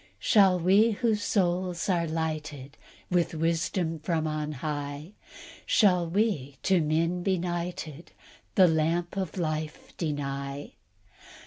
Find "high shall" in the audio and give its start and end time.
4.53-6.09